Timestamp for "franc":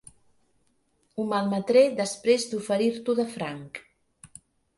3.37-3.81